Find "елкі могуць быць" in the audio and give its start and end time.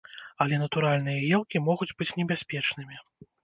1.39-2.11